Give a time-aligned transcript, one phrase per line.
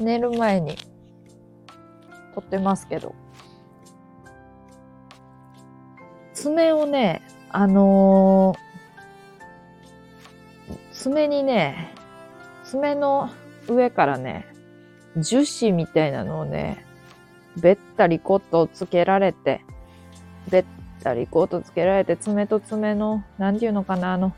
[0.00, 0.76] 寝る前に
[2.34, 3.14] 撮ってますけど。
[6.34, 11.94] 爪をね、あのー、爪にね、
[12.64, 13.30] 爪の
[13.68, 14.46] 上からね、
[15.16, 16.84] 樹脂みたいなのをね、
[17.56, 19.62] べったりコットをつけられて、
[20.50, 20.64] べっ
[21.06, 24.32] たりコットつけられて、爪と爪の、なんていうのかな、あの、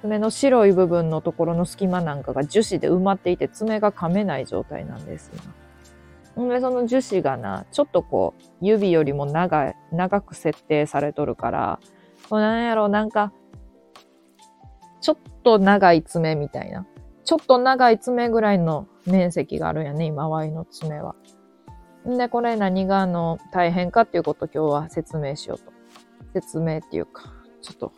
[0.00, 6.48] 爪の白い部分のところの隙間なんかが樹脂で埋まっていて爪が噛めない状態なんですよ。
[6.48, 11.78] で、その樹脂がな、ちょっとこう、指よりも長い、長く設定されとるから、
[12.28, 13.32] こうなんやろ、なんか、
[15.00, 16.86] ちょっと長い爪みたいな。
[17.24, 21.14] ちょっと長い爪ぐらいの面積があるんやね、今、ワイの爪は。
[22.04, 25.72] で、これ何があの、大変かっていうことを今日は説明しようと。
[26.32, 27.92] 説明っていうか、ちょっと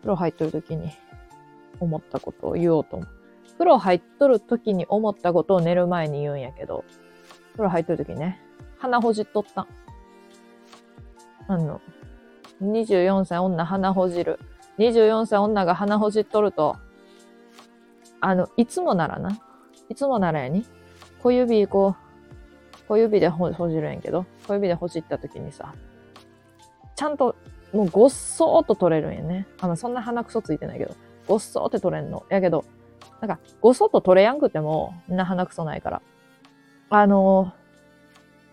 [0.00, 0.92] 風呂入っとる時に
[1.80, 3.08] 思ったことを言おうと思う。
[3.54, 6.84] 風呂入っとる時に思ったことを寝る前に言うんやけど、
[7.52, 8.40] 風呂入っとる時ね、
[8.78, 9.66] 鼻ほじっとった。
[11.48, 11.80] あの、
[12.62, 14.38] 24歳女鼻ほじる。
[14.78, 16.76] 24歳女が鼻ほじっとると、
[18.20, 19.40] あの、いつもならな。
[19.88, 20.64] いつもならやに。
[21.22, 22.07] 小指、こう、
[22.88, 25.74] 小指でほじるんやけど、小指でほじった時にさ、
[26.96, 27.36] ちゃんと
[27.72, 29.46] もうごっそーっと取れるんやね。
[29.60, 32.24] あの、そんな鼻くそついてないけど、ごっそーって取れんの。
[32.30, 32.64] やけど、
[33.20, 36.02] なんか、ごそっと取れやんくても、みんな鼻くそないから。
[36.88, 37.52] あの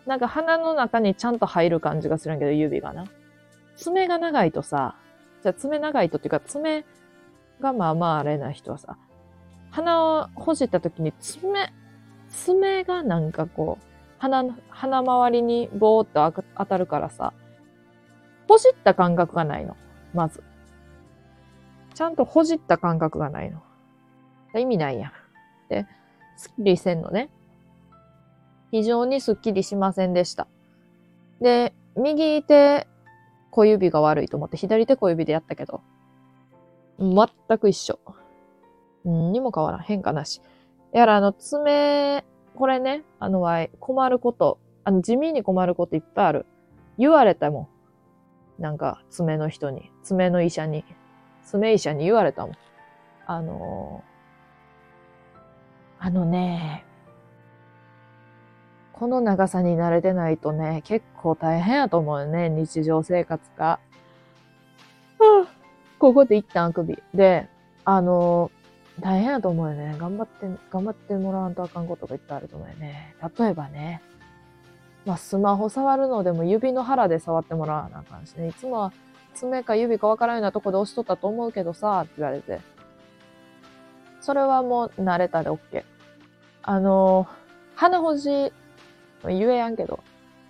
[0.05, 3.05] ー、なんか鼻の中にちゃんと入る感じがするんやけど、指がな。
[3.77, 4.95] 爪が長いとさ、
[5.41, 6.85] じゃあ爪長いとっていうか、爪
[7.61, 8.97] がまあまああれな人はさ、
[9.71, 11.71] 鼻をほじった時に爪、
[12.29, 17.33] 爪がなんかこう、鼻、鼻周りにボーっと当たるからさ、
[18.47, 19.75] ほじった感覚がないの。
[20.13, 20.43] まず。
[21.93, 23.61] ちゃんとほじった感覚がないの。
[24.59, 25.11] 意味ないやん。
[25.69, 25.85] で、
[26.37, 27.29] すっきりせんのね。
[28.71, 30.47] 非常にすっきりしませんでした。
[31.41, 32.87] で、右手
[33.51, 35.81] 小指が悪いと思って左手小指でやったけど、
[36.99, 37.99] 全く一緒。
[39.07, 39.81] んにも変わらん。
[39.81, 40.41] 変化なし。
[40.91, 43.45] やら、あの、爪、これね、あの、
[43.79, 46.45] 困ること、あの、地味に困ることいっぱいある。
[46.97, 47.69] 言われたも
[48.59, 48.61] ん。
[48.61, 50.85] なんか爪の人に、爪の医者に、
[51.43, 52.55] 爪医者に言われたもん。
[53.27, 56.85] あのー、あのね、
[58.93, 63.65] この長さに慣れてないとね、結構大変やと思うよね、日常生活が。
[63.65, 65.53] はあ、
[65.99, 67.01] ここで一旦あくび。
[67.13, 67.49] で、
[67.83, 68.54] あのー、
[68.99, 69.95] 大変やと思うよね。
[69.99, 73.15] 頑張って、頑張ってもらわんとあかんことがいっぱいあると思うよね。
[73.37, 74.01] 例えばね、
[75.05, 78.47] まあ、スマホ触るのでも指の腹で触ってもらわなあかんしね。
[78.47, 78.93] いつもは
[79.33, 82.59] 爪か指かわからんようなとこで押しとったと思うけどさ、って言われて。
[84.21, 85.83] それはもう慣れたで OK。
[86.63, 87.27] あの、
[87.75, 88.51] 鼻ほじ、
[89.23, 89.99] 言えやんけど、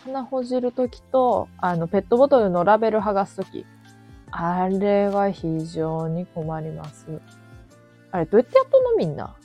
[0.06, 3.66] 鼻ほじるときと、あの、ペットボトルのラベル剥がすとき、
[4.32, 7.08] あれは非常に困ります。
[8.16, 9.36] あれ、どうやってやっとんのみんな。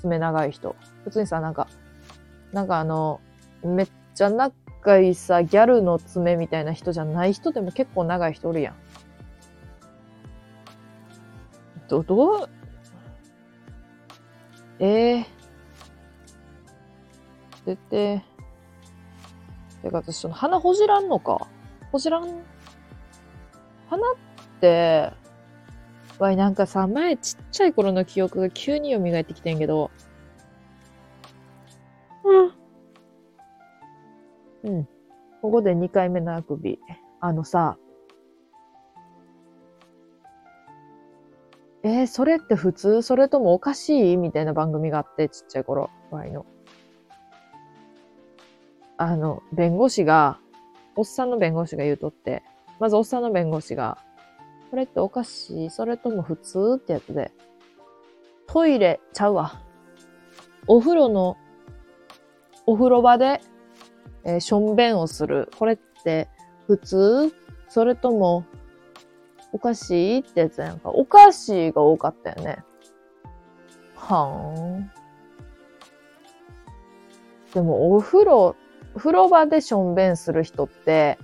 [0.00, 0.74] 爪長い人。
[1.04, 1.68] 普通にさ、なんか、
[2.52, 3.20] なんかあの、
[3.62, 8.74] めっちゃ仲いいさ、ギャルの爪みたいな人じゃない人でも結構長い人おるやん。
[11.86, 12.48] ど、どう、
[14.80, 15.26] ええー。
[17.64, 18.24] 出て、
[19.82, 21.46] てか私その鼻ほじらんのか？
[21.92, 22.28] ほじらん？
[23.88, 24.14] 鼻っ
[24.60, 25.12] て、
[26.18, 29.90] わい、なんかさ、前ちっちゃい頃の記憶が急に蘇ってきてんけど、
[34.64, 34.72] うん。
[34.72, 34.88] うん。
[35.42, 36.78] ここで2回目のあくび。
[37.20, 37.76] あのさ、
[41.82, 43.02] えー、それって普通？
[43.02, 44.16] それともおかしい？
[44.16, 46.46] みたいな番組があって、ちっちゃい頃、ワイの。
[48.96, 50.40] あの、弁護士が、
[50.96, 52.42] おっさんの弁護士が言うとって、
[52.80, 53.98] まずおっさんの弁護士が、
[54.70, 56.76] これっておかしいそれとも普通？
[56.76, 57.32] ってやつで、
[58.46, 59.62] トイレちゃうわ。
[60.66, 61.36] お風呂の、
[62.66, 63.40] お風呂場で
[64.24, 65.50] えー、しょんべんをする。
[65.56, 66.28] これって
[66.66, 67.32] 普通？
[67.68, 68.44] それとも
[69.52, 70.90] おかしいってやつやんか。
[70.90, 72.58] おかしいが多かったよね。
[73.94, 74.90] はーん。
[77.54, 78.56] でもお風呂、
[78.96, 81.18] 風呂場でしょんべんする人って、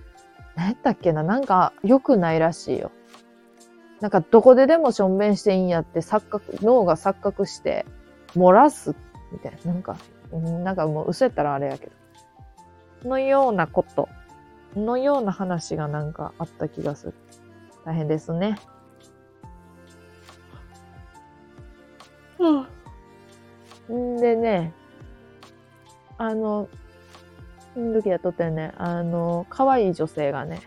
[0.55, 1.25] 何やったっけな？
[1.25, 2.93] なんか良くないらしいよ。
[4.03, 7.87] なんかどこででもしょんべんしていいんやって錯覚、脳が錯覚して
[8.35, 8.97] 漏らす
[9.31, 9.73] みたいな。
[9.73, 9.97] なんか、
[10.33, 13.09] なんかもう嘘やったらあれやけど。
[13.09, 14.09] のようなこと
[14.75, 17.15] のような話がなんかあった気がする。
[17.85, 18.57] 大変ですね。
[23.93, 24.75] んでね、
[26.19, 26.69] あの、
[27.79, 30.61] ん時やっとってね、あの、可愛い女性がね、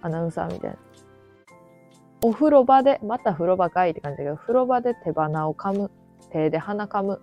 [0.00, 0.83] アナウンサーみたいな。
[2.24, 5.90] お風呂場で、また風呂場かいって感じだけど、風呂場で手鼻を噛む。
[6.32, 7.20] 手で鼻噛む。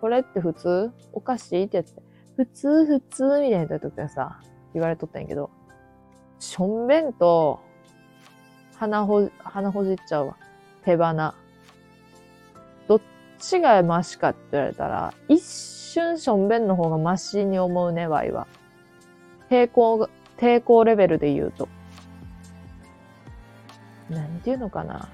[0.00, 0.92] これって普通？
[1.12, 2.00] おかしいって言って、
[2.36, 4.38] 普通普通みたいな時はさ、
[4.72, 5.50] 言われとったんやけど、
[6.38, 7.58] しょんべんと
[8.76, 10.36] 鼻ほ、鼻ほじっちゃうわ。
[10.84, 11.34] 手鼻。
[12.86, 13.00] どっ
[13.40, 18.46] ちがマシかって言われたら、一瞬しょんべんの方がマシに思うね、ワイは。
[19.50, 21.68] 抵抗、抵抗レベルで言うと。
[24.10, 25.08] なんていうのかな。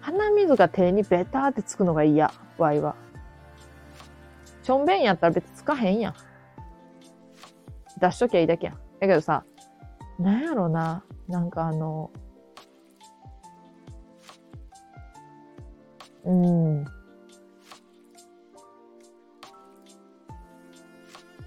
[0.00, 2.96] 鼻水が手にベターってつくのが嫌、ワイは。
[4.62, 6.14] しょんべんやったら別につかへんやん。
[8.00, 8.74] 出しときゃいいだけやん。
[8.98, 9.44] だけどさ、
[10.18, 11.04] なんやろな。
[11.28, 12.10] なんかあの、
[16.24, 16.84] うん。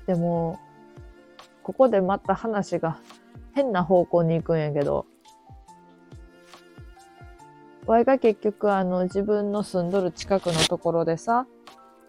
[0.06, 0.60] でも、
[1.64, 3.00] ここでまた話が
[3.56, 5.06] 変な方向に行くんやけど、
[7.86, 11.46] わいが結局あの自分の住んどる近くのところでさ、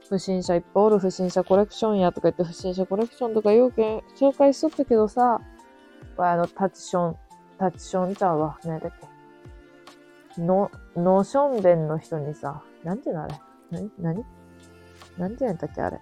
[0.08, 5.41] 不審者いっぱいおる不審者コレクションやとか言って不審者コレクションとか要件紹介しとったけどさ、
[6.17, 7.17] あのタチション、
[7.58, 8.58] タチションちゃうわ。
[8.64, 8.93] 何だっ
[10.37, 10.41] け？
[10.41, 13.35] の、ノーションベンの人にさ、なんていうのあれ？
[13.70, 13.91] 何？
[13.99, 14.25] 何？
[15.19, 15.99] なんて言うんだっけあれ？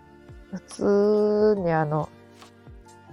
[0.53, 2.09] 普通にあの、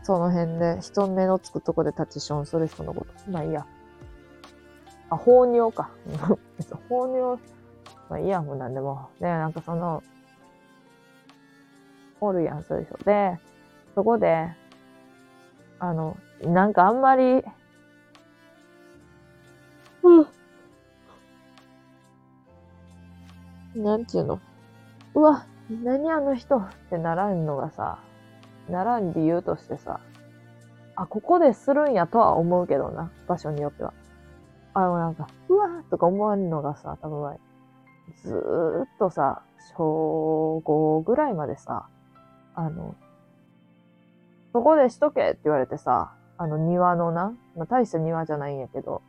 [0.10, 3.14] その辺で人目のつくとこでタチションする人のこと。
[3.30, 3.64] まあいいや。
[5.12, 5.92] あ、放尿か。
[6.90, 7.40] 放尿、
[8.10, 9.12] まあいいや、もうなんでも。
[9.20, 10.02] で、なんかその、
[12.22, 12.98] おるやん、そういう人。
[13.04, 13.40] で、
[13.94, 14.50] そこで、
[15.78, 17.44] あの、なんかあんまり、
[20.02, 20.22] う
[23.78, 23.84] ん。
[23.84, 24.40] なんていうの？
[25.14, 28.00] うわ、何あの人ってならんのがさ、
[28.70, 30.00] ならん理由としてさ、
[30.96, 33.94] あ、ここでするんやとは思うけどな、場所によっては。
[34.74, 37.38] あのなんか、うわーとか思わんのがさ、多分
[38.24, 39.42] ずーっとさ、
[39.76, 41.88] 小5ぐらいまでさ、
[42.56, 42.96] あの、
[44.52, 49.02] そこでしとけって言われてさ、あの庭のな、まあ、大した庭じゃないんやけど、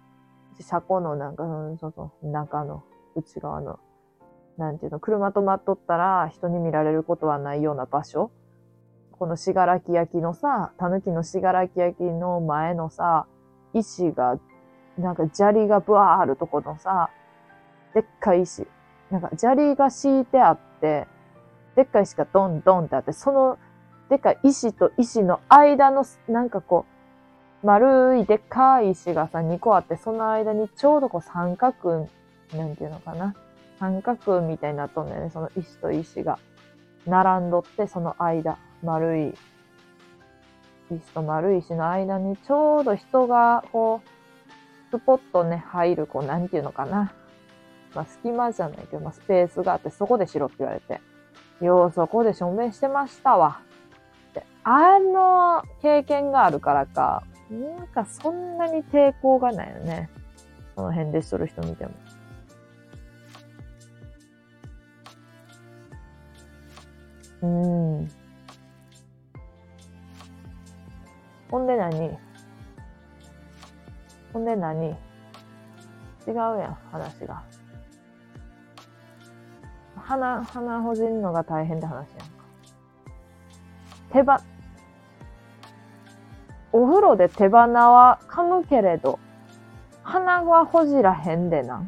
[0.60, 1.44] 車庫のなんか、
[1.80, 2.84] そうそう、中の、
[3.16, 3.80] 内側の、
[4.58, 8.30] なんていうの、車止まっとったら人に見られることはないような場所
[9.20, 13.26] このしがらき焼きのさ、たぬきのしがらき焼きの前のさ、
[13.74, 14.40] 石が、
[14.98, 17.10] なんか砂利がブワーあるとこのさ、
[17.92, 18.66] でっかい石。
[19.10, 21.06] なんか砂利が敷いてあって、
[21.76, 23.58] でっかい石がドンドンってあって、その
[24.08, 26.86] でっかい石と石の間の、なんかこ
[27.62, 32.08] う、丸いでっかい石がさ、2個あって、その間にちょうどこう三角、
[32.54, 33.34] なんていうのかな。
[33.78, 36.38] 三角みたいになっとんだよね、その石と石が。
[37.06, 38.56] 並んどって、その間。
[38.82, 39.34] 丸い
[40.90, 44.08] 石と丸い石の間にちょうど人がこう、
[44.90, 47.12] スポッとね、入る、こう、なんていうのかな。
[47.94, 51.00] まあ、隙間じゃないけど、まあ、スペースがあって、そこでしろって言われて。
[51.64, 53.60] よう、そこで証明してましたわ。
[54.34, 60.08] で、あの経験があるからか、なんかそんなに抵抗がないよね。
[60.74, 61.92] その辺でする人見ても。
[67.42, 68.19] うん。
[71.50, 72.16] ほんで何？
[74.32, 74.90] ほんで何？
[74.90, 74.94] 違
[76.30, 77.42] うやん、話が。
[79.96, 82.26] 鼻、鼻ほじんのが大変って話やんか。
[84.12, 84.40] 手羽、
[86.72, 89.18] お風呂で手鼻は噛むけれど、
[90.02, 91.82] 鼻はほじらへんでな。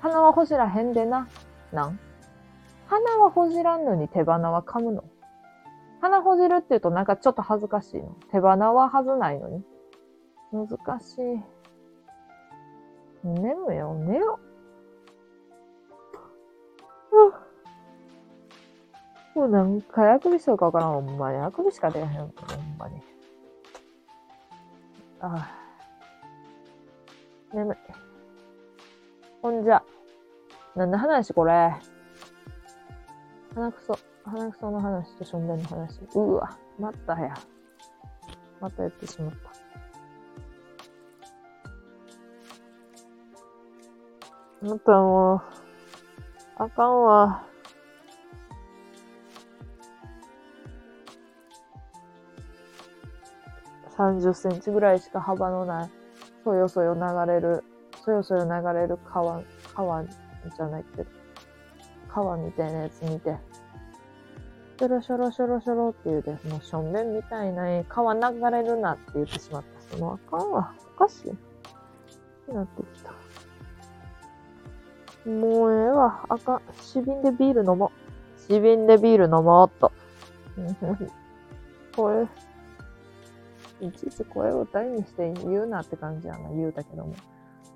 [0.00, 1.28] 鼻はほじらへんでな。
[1.72, 1.98] なん？
[2.86, 5.04] 鼻はほじらんのに手鼻は噛むの？
[6.06, 8.16] 鼻ほじるって言うとなんかちょっと恥ずかしいの。
[8.30, 9.64] 手鼻ははずないのに。
[10.52, 10.68] 難
[11.00, 11.42] しい。
[13.24, 14.38] 眠よ、寝よ。
[19.34, 20.92] もう何回あくびしようかわからん。
[20.92, 21.38] ほんまに。
[21.38, 22.06] あくびしか出へん。
[22.06, 22.32] ほん
[22.78, 23.02] まに。
[25.20, 25.48] ああ。
[27.52, 27.76] 眠い。
[29.42, 29.82] ほんじゃ。
[30.76, 31.74] 何の話これ。
[33.54, 33.98] 鼻くそ。
[34.26, 36.00] 鼻くその話としょんべんの話。
[36.14, 37.32] うわ、またや。
[38.60, 39.56] またやってしまった。
[44.66, 45.42] またもう、
[46.56, 47.46] あかんわ。
[53.96, 55.90] 30センチぐらいしか幅のない、
[56.42, 57.00] そよそよ流
[57.32, 57.62] れる、
[58.04, 59.40] そよそよ流れる川、
[59.74, 61.10] 川じゃないけど、
[62.08, 63.36] 川みたいなやつ見て、
[64.78, 70.74] しょろしょろしょろしょろって言うて、もう正面みたいな川流れるなって言ってしまったし、もうあかんわ。
[70.96, 72.52] おかしい。
[72.52, 73.12] なってきた。
[75.30, 76.26] もうええわ。
[76.28, 76.62] あかん。
[76.80, 78.52] 死瓶でビール飲もう。
[78.52, 79.92] 死瓶でビール飲もうっと。
[81.96, 82.24] 声、
[83.80, 87.14] いちいち声を大にして言うなって感じやな、言うたけども。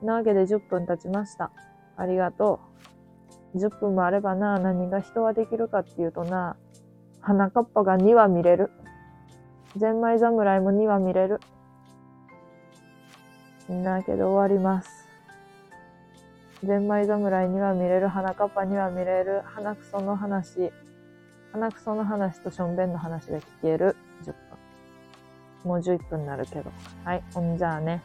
[0.02, 1.50] なわけで10分経ちました。
[1.97, 2.61] ありがと
[3.54, 3.59] う。
[3.59, 6.57] 10分もあればな、何が人はできるかっていうとな、
[7.21, 8.71] 花かっぱが2話見れる。
[9.77, 11.41] ゼンマイ侍も2話見れる。
[13.69, 15.07] なけで終わります。
[16.65, 20.71] ゼンマイ侍には見れる、花かっぱには見れる、花くその話、
[21.53, 24.35] 鼻くその話としょんべんの話が聞ける10分。
[25.65, 26.71] もう11分になるけど。
[27.05, 28.03] はい、ほんじゃあね。